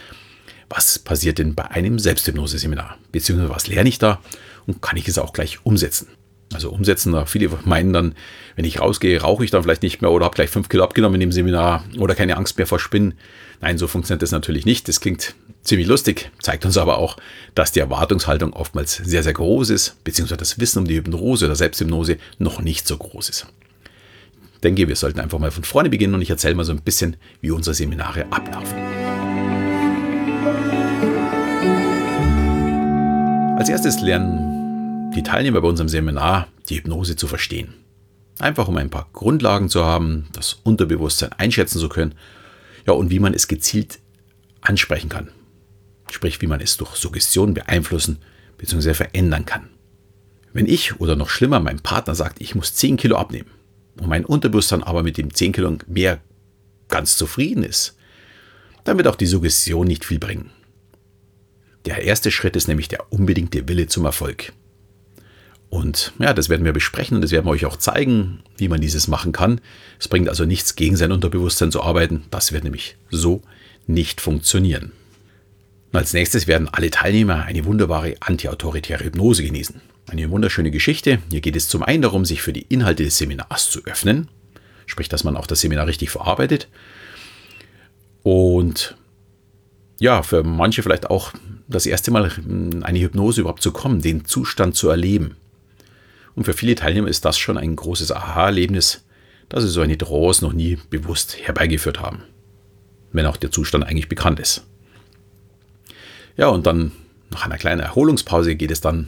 Was 0.69 0.97
passiert 0.97 1.39
denn 1.39 1.55
bei 1.55 1.69
einem 1.69 1.99
Selbsthypnose-Seminar? 1.99 2.97
Beziehungsweise 3.11 3.53
was 3.53 3.67
lerne 3.67 3.89
ich 3.89 3.99
da 3.99 4.21
und 4.67 4.81
kann 4.81 4.95
ich 4.95 5.09
es 5.09 5.17
auch 5.17 5.33
gleich 5.33 5.65
umsetzen? 5.65 6.07
Also 6.53 6.69
umsetzen, 6.69 7.13
viele 7.25 7.49
meinen 7.65 7.91
dann, 7.91 8.15
wenn 8.55 8.63
ich 8.63 8.79
rausgehe, 8.79 9.19
rauche 9.19 9.43
ich 9.43 9.51
dann 9.51 9.61
vielleicht 9.61 9.83
nicht 9.83 10.01
mehr 10.01 10.09
oder 10.09 10.23
habe 10.23 10.35
gleich 10.35 10.49
fünf 10.49 10.69
Kilo 10.69 10.85
abgenommen 10.85 11.15
in 11.15 11.27
dem 11.27 11.31
Seminar 11.33 11.83
oder 11.99 12.15
keine 12.15 12.37
Angst 12.37 12.57
mehr 12.57 12.65
vor 12.65 12.79
Spinnen. 12.79 13.15
Nein, 13.59 13.77
so 13.77 13.89
funktioniert 13.89 14.21
das 14.21 14.31
natürlich 14.31 14.63
nicht. 14.63 14.87
Das 14.87 15.01
klingt 15.01 15.35
ziemlich 15.63 15.87
lustig, 15.89 16.31
zeigt 16.41 16.63
uns 16.63 16.77
aber 16.77 16.97
auch, 16.97 17.17
dass 17.55 17.73
die 17.73 17.81
Erwartungshaltung 17.81 18.53
oftmals 18.53 18.95
sehr, 18.95 19.23
sehr 19.23 19.33
groß 19.33 19.69
ist, 19.69 20.01
beziehungsweise 20.05 20.37
das 20.37 20.59
Wissen 20.59 20.79
um 20.79 20.87
die 20.87 20.95
Hypnose 20.95 21.43
oder 21.43 21.57
Selbsthypnose 21.57 22.19
noch 22.39 22.61
nicht 22.61 22.87
so 22.87 22.97
groß 22.97 23.27
ist. 23.27 23.47
Denke, 24.63 24.87
wir 24.87 24.95
sollten 24.95 25.19
einfach 25.19 25.39
mal 25.39 25.51
von 25.51 25.63
vorne 25.63 25.89
beginnen 25.89 26.13
und 26.13 26.21
ich 26.21 26.29
erzähle 26.29 26.55
mal 26.55 26.63
so 26.63 26.71
ein 26.71 26.81
bisschen, 26.81 27.17
wie 27.41 27.51
unsere 27.51 27.73
Seminare 27.73 28.25
ablaufen. 28.31 28.77
Als 33.57 33.69
erstes 33.69 34.01
lernen 34.01 35.11
die 35.15 35.23
Teilnehmer 35.23 35.61
bei 35.61 35.67
unserem 35.67 35.89
Seminar 35.89 36.47
die 36.69 36.77
Hypnose 36.77 37.15
zu 37.15 37.27
verstehen. 37.27 37.73
Einfach 38.39 38.67
um 38.67 38.77
ein 38.77 38.89
paar 38.89 39.07
Grundlagen 39.13 39.69
zu 39.69 39.85
haben, 39.85 40.27
das 40.33 40.53
Unterbewusstsein 40.63 41.33
einschätzen 41.33 41.79
zu 41.79 41.89
können, 41.89 42.15
ja, 42.87 42.93
und 42.93 43.11
wie 43.11 43.19
man 43.19 43.33
es 43.35 43.47
gezielt 43.47 43.99
ansprechen 44.61 45.09
kann. 45.09 45.29
Sprich, 46.09 46.41
wie 46.41 46.47
man 46.47 46.59
es 46.59 46.77
durch 46.77 46.95
Suggestion 46.95 47.53
beeinflussen 47.53 48.19
bzw. 48.57 48.95
verändern 48.95 49.45
kann. 49.45 49.69
Wenn 50.53 50.65
ich 50.65 50.99
oder 50.99 51.15
noch 51.15 51.29
schlimmer 51.29 51.59
mein 51.59 51.79
Partner 51.79 52.15
sagt, 52.15 52.41
ich 52.41 52.55
muss 52.55 52.73
10 52.73 52.97
Kilo 52.97 53.15
abnehmen 53.17 53.49
und 53.99 54.07
mein 54.07 54.25
Unterbewusstsein 54.25 54.83
aber 54.83 55.03
mit 55.03 55.17
dem 55.17 55.33
10 55.33 55.51
Kilo 55.51 55.77
mehr 55.87 56.19
ganz 56.87 57.17
zufrieden 57.17 57.63
ist, 57.63 57.95
dann 58.83 58.97
wird 58.97 59.07
auch 59.07 59.15
die 59.15 59.27
Suggestion 59.27 59.87
nicht 59.87 60.05
viel 60.05 60.19
bringen. 60.19 60.51
Der 61.85 62.03
erste 62.03 62.31
Schritt 62.31 62.55
ist 62.55 62.67
nämlich 62.67 62.87
der 62.87 63.11
unbedingte 63.11 63.67
Wille 63.67 63.87
zum 63.87 64.05
Erfolg. 64.05 64.53
Und 65.69 66.13
ja, 66.19 66.33
das 66.33 66.49
werden 66.49 66.65
wir 66.65 66.73
besprechen 66.73 67.15
und 67.15 67.21
das 67.21 67.31
werden 67.31 67.45
wir 67.45 67.51
euch 67.51 67.65
auch 67.65 67.77
zeigen, 67.77 68.43
wie 68.57 68.67
man 68.67 68.81
dieses 68.81 69.07
machen 69.07 69.31
kann. 69.31 69.61
Es 69.99 70.09
bringt 70.09 70.27
also 70.27 70.45
nichts, 70.45 70.75
gegen 70.75 70.97
sein 70.97 71.13
Unterbewusstsein 71.13 71.71
zu 71.71 71.81
arbeiten. 71.81 72.25
Das 72.29 72.51
wird 72.51 72.65
nämlich 72.65 72.97
so 73.09 73.41
nicht 73.87 74.19
funktionieren. 74.19 74.91
Und 75.91 75.99
als 75.99 76.13
nächstes 76.13 76.45
werden 76.45 76.67
alle 76.67 76.91
Teilnehmer 76.91 77.43
eine 77.43 77.65
wunderbare 77.65 78.15
antiautoritäre 78.19 79.05
Hypnose 79.05 79.43
genießen. 79.43 79.81
Eine 80.11 80.29
wunderschöne 80.29 80.71
Geschichte. 80.71 81.19
Hier 81.31 81.39
geht 81.39 81.55
es 81.55 81.69
zum 81.69 81.83
einen 81.83 82.01
darum, 82.01 82.25
sich 82.25 82.41
für 82.41 82.51
die 82.51 82.65
Inhalte 82.67 83.05
des 83.05 83.17
Seminars 83.17 83.69
zu 83.69 83.85
öffnen, 83.85 84.27
sprich, 84.85 85.07
dass 85.07 85.23
man 85.23 85.37
auch 85.37 85.47
das 85.47 85.61
Seminar 85.61 85.87
richtig 85.87 86.09
verarbeitet. 86.09 86.67
Und 88.21 88.97
ja, 90.01 90.21
für 90.21 90.43
manche 90.43 90.83
vielleicht 90.83 91.09
auch 91.09 91.31
das 91.69 91.85
erste 91.85 92.11
Mal 92.11 92.29
in 92.45 92.83
eine 92.83 92.99
Hypnose 92.99 93.39
überhaupt 93.39 93.61
zu 93.61 93.71
kommen, 93.71 94.01
den 94.01 94.25
Zustand 94.25 94.75
zu 94.75 94.89
erleben. 94.89 95.37
Und 96.35 96.43
für 96.43 96.53
viele 96.53 96.75
Teilnehmer 96.75 97.07
ist 97.07 97.23
das 97.23 97.37
schon 97.37 97.57
ein 97.57 97.77
großes 97.77 98.11
Aha-Erlebnis, 98.11 99.05
dass 99.47 99.63
sie 99.63 99.69
so 99.69 99.79
eine 99.79 99.97
Trance 99.97 100.43
noch 100.43 100.51
nie 100.51 100.77
bewusst 100.89 101.37
herbeigeführt 101.41 102.01
haben. 102.01 102.23
Wenn 103.13 103.27
auch 103.27 103.37
der 103.37 103.51
Zustand 103.51 103.85
eigentlich 103.85 104.09
bekannt 104.09 104.41
ist. 104.41 104.65
Ja, 106.35 106.49
und 106.49 106.65
dann 106.65 106.91
nach 107.29 107.45
einer 107.45 107.57
kleinen 107.57 107.79
Erholungspause 107.79 108.57
geht 108.57 108.71
es 108.71 108.81
dann 108.81 109.07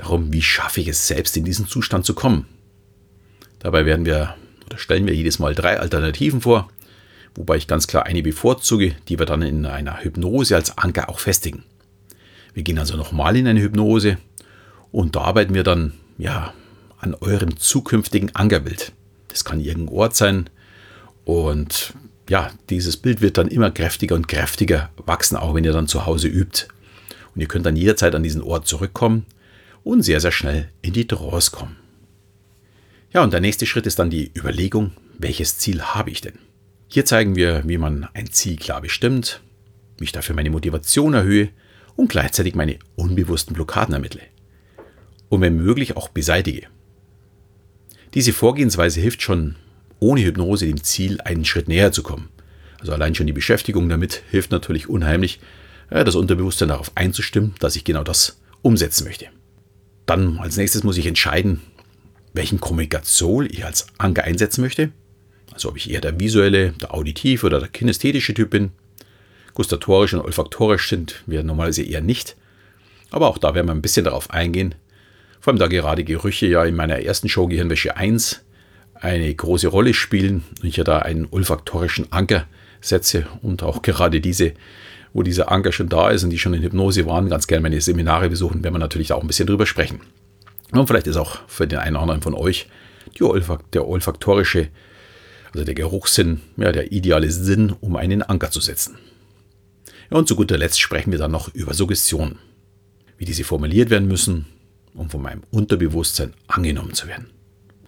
darum, 0.00 0.32
wie 0.32 0.42
schaffe 0.42 0.80
ich 0.80 0.88
es 0.88 1.06
selbst 1.06 1.36
in 1.36 1.44
diesen 1.44 1.66
Zustand 1.66 2.04
zu 2.04 2.14
kommen. 2.14 2.46
Dabei 3.58 3.84
werden 3.84 4.06
wir 4.06 4.34
oder 4.66 4.78
stellen 4.78 5.06
wir 5.06 5.14
jedes 5.14 5.38
Mal 5.38 5.54
drei 5.54 5.78
Alternativen 5.78 6.40
vor, 6.40 6.68
wobei 7.34 7.56
ich 7.56 7.66
ganz 7.66 7.86
klar 7.86 8.06
eine 8.06 8.22
bevorzuge, 8.22 8.94
die 9.08 9.18
wir 9.18 9.26
dann 9.26 9.42
in 9.42 9.66
einer 9.66 10.02
Hypnose 10.02 10.54
als 10.54 10.78
Anker 10.78 11.08
auch 11.08 11.18
festigen. 11.18 11.64
Wir 12.54 12.62
gehen 12.62 12.78
also 12.78 12.96
nochmal 12.96 13.36
in 13.36 13.46
eine 13.46 13.60
Hypnose 13.60 14.18
und 14.92 15.16
da 15.16 15.22
arbeiten 15.22 15.54
wir 15.54 15.64
dann 15.64 15.92
ja, 16.18 16.54
an 16.98 17.14
eurem 17.14 17.56
zukünftigen 17.56 18.34
Ankerbild. 18.34 18.92
Das 19.28 19.44
kann 19.44 19.60
irgendein 19.60 19.94
Ort 19.94 20.16
sein. 20.16 20.50
Und 21.24 21.94
ja, 22.28 22.50
dieses 22.68 22.96
Bild 22.96 23.20
wird 23.20 23.38
dann 23.38 23.48
immer 23.48 23.70
kräftiger 23.70 24.14
und 24.14 24.28
kräftiger 24.28 24.90
wachsen, 24.96 25.36
auch 25.36 25.54
wenn 25.54 25.64
ihr 25.64 25.72
dann 25.72 25.88
zu 25.88 26.06
Hause 26.06 26.28
übt. 26.28 26.66
Und 27.34 27.40
ihr 27.40 27.48
könnt 27.48 27.66
dann 27.66 27.76
jederzeit 27.76 28.14
an 28.14 28.22
diesen 28.22 28.42
Ort 28.42 28.66
zurückkommen 28.66 29.26
und 29.84 30.02
sehr, 30.02 30.20
sehr 30.20 30.32
schnell 30.32 30.70
in 30.82 30.92
die 30.92 31.06
Trance 31.06 31.50
kommen. 31.50 31.76
Ja, 33.12 33.22
und 33.22 33.32
der 33.32 33.40
nächste 33.40 33.66
Schritt 33.66 33.86
ist 33.86 33.98
dann 33.98 34.10
die 34.10 34.30
Überlegung, 34.36 34.92
welches 35.18 35.58
Ziel 35.58 35.82
habe 35.82 36.10
ich 36.10 36.20
denn? 36.20 36.38
Hier 36.88 37.04
zeigen 37.04 37.36
wir, 37.36 37.62
wie 37.66 37.78
man 37.78 38.08
ein 38.14 38.30
Ziel 38.30 38.56
klar 38.56 38.80
bestimmt, 38.80 39.40
wie 39.98 40.04
ich 40.04 40.12
dafür 40.12 40.34
meine 40.34 40.50
Motivation 40.50 41.14
erhöhe 41.14 41.50
und 41.96 42.08
gleichzeitig 42.08 42.54
meine 42.54 42.78
unbewussten 42.96 43.54
Blockaden 43.54 43.94
ermittle 43.94 44.22
und 45.28 45.40
wenn 45.40 45.56
möglich 45.56 45.96
auch 45.96 46.08
beseitige. 46.08 46.66
Diese 48.14 48.32
Vorgehensweise 48.32 49.00
hilft 49.00 49.22
schon 49.22 49.56
ohne 50.00 50.22
Hypnose 50.22 50.66
dem 50.66 50.82
Ziel 50.82 51.20
einen 51.20 51.44
Schritt 51.44 51.68
näher 51.68 51.92
zu 51.92 52.02
kommen. 52.02 52.28
Also 52.80 52.92
allein 52.92 53.14
schon 53.14 53.26
die 53.26 53.32
Beschäftigung 53.32 53.88
damit 53.88 54.22
hilft 54.30 54.50
natürlich 54.50 54.88
unheimlich, 54.88 55.40
das 55.90 56.14
Unterbewusstsein 56.14 56.68
darauf 56.68 56.92
einzustimmen, 56.96 57.54
dass 57.58 57.76
ich 57.76 57.84
genau 57.84 58.04
das 58.04 58.40
umsetzen 58.62 59.04
möchte. 59.04 59.26
Dann 60.06 60.38
als 60.38 60.56
nächstes 60.56 60.82
muss 60.82 60.98
ich 60.98 61.06
entscheiden, 61.06 61.60
welchen 62.32 62.60
Kommunikation 62.60 63.46
ich 63.46 63.64
als 63.64 63.86
Anker 63.98 64.24
einsetzen 64.24 64.62
möchte. 64.62 64.92
Also 65.52 65.68
ob 65.68 65.76
ich 65.76 65.90
eher 65.90 66.00
der 66.00 66.18
visuelle, 66.18 66.72
der 66.72 66.94
auditive 66.94 67.46
oder 67.46 67.58
der 67.58 67.68
kinästhetische 67.68 68.34
Typ 68.34 68.50
bin. 68.50 68.70
Gustatorisch 69.54 70.14
und 70.14 70.20
olfaktorisch 70.20 70.88
sind 70.88 71.22
wir 71.26 71.42
normalerweise 71.42 71.82
eher 71.82 72.00
nicht. 72.00 72.36
Aber 73.10 73.28
auch 73.28 73.38
da 73.38 73.54
werden 73.54 73.66
wir 73.66 73.74
ein 73.74 73.82
bisschen 73.82 74.04
darauf 74.04 74.30
eingehen, 74.30 74.74
vor 75.40 75.52
allem 75.52 75.58
da 75.58 75.68
gerade 75.68 76.04
Gerüche 76.04 76.46
ja 76.46 76.64
in 76.64 76.76
meiner 76.76 77.00
ersten 77.00 77.28
Show 77.28 77.46
Gehirnwäsche 77.46 77.96
1 77.96 78.42
eine 78.94 79.34
große 79.34 79.68
Rolle 79.68 79.94
spielen 79.94 80.44
und 80.60 80.68
ich 80.68 80.76
ja 80.76 80.84
da 80.84 80.98
einen 80.98 81.26
olfaktorischen 81.30 82.12
Anker 82.12 82.46
setze 82.82 83.26
und 83.40 83.62
auch 83.62 83.80
gerade 83.80 84.20
diese, 84.20 84.52
wo 85.12 85.22
dieser 85.22 85.50
Anker 85.50 85.72
schon 85.72 85.88
da 85.88 86.10
ist 86.10 86.24
und 86.24 86.30
die 86.30 86.38
schon 86.38 86.54
in 86.54 86.62
Hypnose 86.62 87.06
waren, 87.06 87.28
ganz 87.28 87.46
gerne 87.46 87.62
meine 87.62 87.80
Seminare 87.80 88.30
besuchen, 88.30 88.62
werden 88.62 88.74
wir 88.74 88.78
natürlich 88.78 89.12
auch 89.12 89.22
ein 89.22 89.26
bisschen 89.26 89.46
drüber 89.46 89.66
sprechen. 89.66 90.00
Und 90.72 90.86
vielleicht 90.86 91.06
ist 91.06 91.16
auch 91.16 91.38
für 91.48 91.66
den 91.66 91.80
einen 91.80 91.96
oder 91.96 92.02
anderen 92.02 92.22
von 92.22 92.34
euch 92.34 92.68
Olfakt, 93.20 93.74
der 93.74 93.86
olfaktorische, 93.86 94.68
also 95.52 95.64
der 95.64 95.74
Geruchssinn, 95.74 96.40
ja, 96.56 96.72
der 96.72 96.92
ideale 96.92 97.30
Sinn, 97.30 97.74
um 97.80 97.96
einen 97.96 98.22
Anker 98.22 98.50
zu 98.50 98.60
setzen. 98.60 98.98
Ja, 100.10 100.18
und 100.18 100.28
zu 100.28 100.36
guter 100.36 100.58
Letzt 100.58 100.80
sprechen 100.80 101.10
wir 101.10 101.18
dann 101.18 101.32
noch 101.32 101.52
über 101.54 101.74
Suggestionen, 101.74 102.38
wie 103.18 103.24
diese 103.24 103.44
formuliert 103.44 103.90
werden 103.90 104.08
müssen, 104.08 104.46
um 104.94 105.10
von 105.10 105.22
meinem 105.22 105.42
Unterbewusstsein 105.50 106.34
angenommen 106.46 106.94
zu 106.94 107.08
werden. 107.08 107.30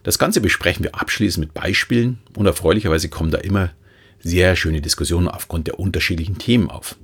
Das 0.03 0.19
Ganze 0.19 0.41
besprechen 0.41 0.83
wir 0.83 0.95
abschließend 0.95 1.45
mit 1.45 1.53
Beispielen 1.53 2.19
und 2.35 2.45
erfreulicherweise 2.45 3.07
kommen 3.07 3.31
da 3.31 3.37
immer 3.37 3.71
sehr 4.19 4.55
schöne 4.55 4.81
Diskussionen 4.81 5.27
aufgrund 5.27 5.67
der 5.67 5.79
unterschiedlichen 5.79 6.37
Themen 6.37 6.69
auf. 6.69 6.97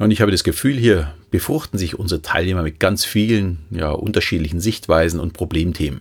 Und 0.00 0.12
ich 0.12 0.22
habe 0.22 0.32
das 0.32 0.44
Gefühl, 0.44 0.78
hier 0.78 1.12
befruchten 1.30 1.78
sich 1.78 1.98
unsere 1.98 2.22
Teilnehmer 2.22 2.62
mit 2.62 2.80
ganz 2.80 3.04
vielen 3.04 3.58
ja, 3.70 3.90
unterschiedlichen 3.90 4.58
Sichtweisen 4.58 5.20
und 5.20 5.34
Problemthemen. 5.34 6.00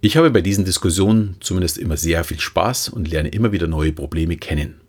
Ich 0.00 0.16
habe 0.16 0.28
bei 0.32 0.40
diesen 0.40 0.64
Diskussionen 0.64 1.36
zumindest 1.38 1.78
immer 1.78 1.96
sehr 1.96 2.24
viel 2.24 2.40
Spaß 2.40 2.88
und 2.88 3.06
lerne 3.06 3.28
immer 3.28 3.52
wieder 3.52 3.68
neue 3.68 3.92
Probleme 3.92 4.36
kennen. 4.36 4.80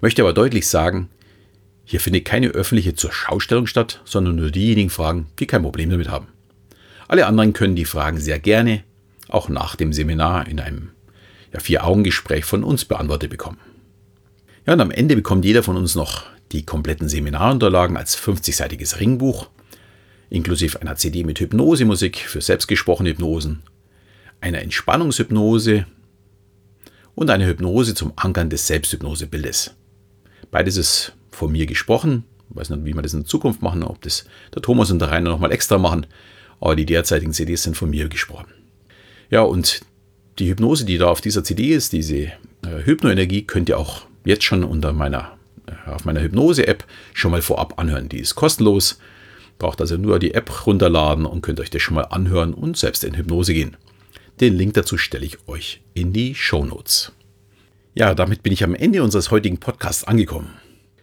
Möchte 0.00 0.22
aber 0.22 0.32
deutlich 0.32 0.68
sagen, 0.68 1.08
hier 1.84 1.98
findet 1.98 2.26
keine 2.26 2.50
öffentliche 2.50 2.94
Zurschaustellung 2.94 3.66
statt, 3.66 4.00
sondern 4.04 4.36
nur 4.36 4.52
diejenigen 4.52 4.90
Fragen, 4.90 5.26
die 5.40 5.48
kein 5.48 5.62
Problem 5.62 5.90
damit 5.90 6.10
haben. 6.10 6.28
Alle 7.08 7.26
anderen 7.26 7.54
können 7.54 7.74
die 7.74 7.86
Fragen 7.86 8.20
sehr 8.20 8.38
gerne, 8.38 8.84
auch 9.26 9.48
nach 9.48 9.74
dem 9.74 9.92
Seminar, 9.92 10.46
in 10.46 10.60
einem 10.60 10.90
ja, 11.52 11.58
Vier-Augen-Gespräch 11.58 12.44
von 12.44 12.62
uns 12.62 12.84
beantwortet 12.84 13.30
bekommen. 13.30 13.58
Ja, 14.64 14.74
und 14.74 14.80
am 14.80 14.92
Ende 14.92 15.16
bekommt 15.16 15.44
jeder 15.44 15.64
von 15.64 15.76
uns 15.76 15.96
noch 15.96 16.30
die 16.52 16.64
kompletten 16.64 17.08
Seminarunterlagen 17.08 17.96
als 17.96 18.18
50-seitiges 18.18 19.00
Ringbuch, 19.00 19.48
inklusive 20.30 20.80
einer 20.80 20.96
CD 20.96 21.24
mit 21.24 21.40
Hypnosemusik 21.40 22.18
für 22.18 22.40
selbstgesprochene 22.40 23.10
Hypnosen, 23.10 23.62
einer 24.40 24.62
Entspannungshypnose 24.62 25.86
und 27.14 27.30
einer 27.30 27.46
Hypnose 27.46 27.94
zum 27.94 28.12
Ankern 28.16 28.50
des 28.50 28.66
Selbsthypnosebildes. 28.66 29.74
Beides 30.50 30.76
ist 30.76 31.12
von 31.30 31.52
mir 31.52 31.66
gesprochen. 31.66 32.24
Ich 32.50 32.56
weiß 32.56 32.70
nicht, 32.70 32.84
wie 32.84 32.94
wir 32.94 33.02
das 33.02 33.14
in 33.14 33.24
Zukunft 33.24 33.62
machen, 33.62 33.82
ob 33.82 34.00
das 34.02 34.24
der 34.54 34.62
Thomas 34.62 34.90
und 34.90 34.98
der 34.98 35.10
Rainer 35.10 35.30
nochmal 35.30 35.52
extra 35.52 35.78
machen. 35.78 36.06
Aber 36.60 36.76
die 36.76 36.86
derzeitigen 36.86 37.32
CDs 37.32 37.62
sind 37.62 37.76
von 37.76 37.90
mir 37.90 38.08
gesprochen. 38.08 38.48
Ja, 39.30 39.42
und 39.42 39.80
die 40.38 40.48
Hypnose, 40.48 40.84
die 40.84 40.98
da 40.98 41.06
auf 41.06 41.20
dieser 41.20 41.44
CD 41.44 41.68
ist, 41.68 41.92
diese 41.92 42.16
äh, 42.16 42.30
Hypnoenergie, 42.84 43.42
könnt 43.42 43.68
ihr 43.68 43.78
auch 43.78 44.02
jetzt 44.24 44.44
schon 44.44 44.64
unter 44.64 44.92
meiner, 44.92 45.38
auf 45.86 46.04
meiner 46.04 46.20
Hypnose-App 46.20 46.84
schon 47.14 47.30
mal 47.30 47.42
vorab 47.42 47.78
anhören. 47.78 48.08
Die 48.08 48.20
ist 48.20 48.34
kostenlos. 48.34 48.98
Braucht 49.58 49.80
also 49.80 49.96
nur 49.96 50.18
die 50.18 50.34
App 50.34 50.66
runterladen 50.66 51.26
und 51.26 51.42
könnt 51.42 51.60
euch 51.60 51.70
das 51.70 51.82
schon 51.82 51.94
mal 51.94 52.04
anhören 52.04 52.54
und 52.54 52.76
selbst 52.76 53.04
in 53.04 53.16
Hypnose 53.16 53.52
gehen. 53.52 53.76
Den 54.40 54.56
Link 54.56 54.74
dazu 54.74 54.96
stelle 54.96 55.26
ich 55.26 55.46
euch 55.48 55.82
in 55.92 56.12
die 56.12 56.34
Show 56.34 56.64
Notes. 56.64 57.12
Ja, 57.94 58.14
damit 58.14 58.42
bin 58.42 58.52
ich 58.52 58.64
am 58.64 58.74
Ende 58.74 59.02
unseres 59.02 59.30
heutigen 59.30 59.58
Podcasts 59.58 60.04
angekommen. 60.04 60.54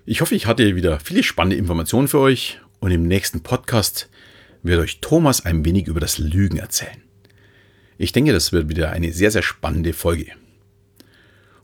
Ich 0.05 0.21
hoffe, 0.21 0.36
ich 0.36 0.47
hatte 0.47 0.75
wieder 0.75 1.00
viele 1.00 1.21
spannende 1.21 1.57
Informationen 1.57 2.07
für 2.07 2.19
euch 2.19 2.59
und 2.79 2.91
im 2.91 3.03
nächsten 3.03 3.41
Podcast 3.41 4.09
wird 4.63 4.79
euch 4.79 5.01
Thomas 5.01 5.45
ein 5.45 5.65
wenig 5.65 5.88
über 5.88 6.00
das 6.00 6.17
Lügen 6.17 6.57
erzählen. 6.57 7.03
Ich 7.97 8.12
denke, 8.12 8.31
das 8.31 8.53
wird 8.53 8.69
wieder 8.69 8.91
eine 8.91 9.12
sehr, 9.12 9.31
sehr 9.31 9.41
spannende 9.41 9.93
Folge. 9.93 10.31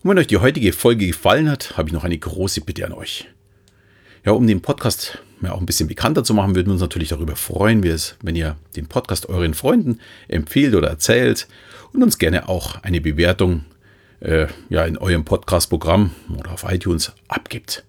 Und 0.03 0.09
wenn 0.09 0.17
euch 0.17 0.27
die 0.27 0.37
heutige 0.37 0.73
Folge 0.73 1.07
gefallen 1.07 1.49
hat, 1.49 1.77
habe 1.77 1.87
ich 1.87 1.93
noch 1.93 2.03
eine 2.03 2.17
große 2.17 2.59
Bitte 2.61 2.85
an 2.85 2.91
euch. 2.91 3.29
Ja, 4.25 4.33
um 4.33 4.45
den 4.45 4.61
Podcast 4.61 5.19
ja, 5.41 5.53
auch 5.53 5.59
ein 5.59 5.65
bisschen 5.65 5.87
bekannter 5.87 6.25
zu 6.25 6.33
machen, 6.33 6.55
würden 6.55 6.67
wir 6.67 6.73
uns 6.73 6.81
natürlich 6.81 7.09
darüber 7.09 7.37
freuen, 7.37 7.83
wenn 7.83 8.35
ihr 8.35 8.57
den 8.75 8.87
Podcast 8.87 9.29
euren 9.29 9.53
Freunden 9.53 9.99
empfehlt 10.27 10.75
oder 10.75 10.89
erzählt 10.89 11.47
und 11.93 12.03
uns 12.03 12.17
gerne 12.17 12.49
auch 12.49 12.83
eine 12.83 12.99
Bewertung 12.99 13.63
äh, 14.19 14.47
ja, 14.69 14.83
in 14.83 14.97
eurem 14.97 15.23
Podcast-Programm 15.23 16.11
oder 16.37 16.51
auf 16.51 16.65
iTunes 16.67 17.13
abgibt. 17.29 17.85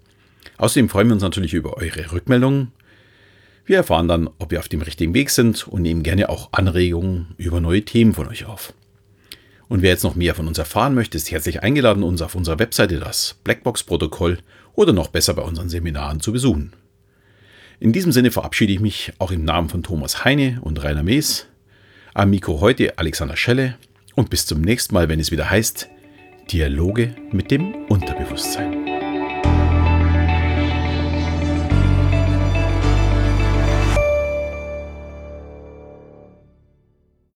Außerdem 0.57 0.89
freuen 0.89 1.09
wir 1.09 1.15
uns 1.15 1.23
natürlich 1.23 1.53
über 1.53 1.77
eure 1.77 2.13
Rückmeldungen. 2.13 2.71
Wir 3.67 3.79
erfahren 3.79 4.07
dann, 4.07 4.31
ob 4.39 4.53
wir 4.53 4.61
auf 4.61 4.69
dem 4.69 4.83
richtigen 4.83 5.15
Weg 5.15 5.31
sind 5.31 5.67
und 5.67 5.83
nehmen 5.83 6.05
gerne 6.05 6.29
auch 6.29 6.51
Anregungen 6.53 7.35
über 7.39 7.61
neue 7.61 7.85
Themen 7.85 8.15
von 8.15 8.29
euch 8.29 8.45
auf. 8.45 8.73
Und 9.75 9.83
wer 9.83 9.91
jetzt 9.91 10.05
noch 10.05 10.15
mehr 10.15 10.37
von 10.37 10.47
uns 10.47 10.57
erfahren 10.59 10.95
möchte, 10.95 11.17
ist 11.17 11.33
herzlich 11.33 11.65
eingeladen, 11.65 12.05
uns 12.05 12.23
auf 12.23 12.37
unserer 12.37 12.61
Webseite 12.61 13.01
das 13.01 13.41
Blackbox-Protokoll 13.43 14.39
oder 14.75 14.93
noch 14.93 15.09
besser 15.09 15.35
bei 15.35 15.43
unseren 15.43 15.69
Seminaren 15.69 16.21
zu 16.21 16.31
besuchen. 16.31 16.75
In 17.81 17.93
diesem 17.93 18.13
Sinne 18.13 18.31
verabschiede 18.31 18.73
ich 18.73 18.79
mich 18.79 19.13
auch 19.19 19.33
im 19.33 19.45
Namen 19.45 19.69
von 19.69 19.83
Thomas 19.83 20.25
Heine 20.25 20.61
und 20.61 20.85
Rainer 20.85 21.03
Mees. 21.03 21.49
Am 22.15 22.31
Mikro 22.31 22.61
heute 22.61 22.99
Alexander 23.01 23.37
Schelle 23.37 23.75
und 24.15 24.31
bis 24.31 24.47
zum 24.47 24.61
nächsten 24.61 24.95
Mal, 24.95 25.09
wenn 25.09 25.19
es 25.19 25.33
wieder 25.33 25.51
heißt 25.51 25.89
Dialoge 26.53 27.17
mit 27.33 27.51
dem 27.51 27.75
Unterbewusstsein. 27.89 28.94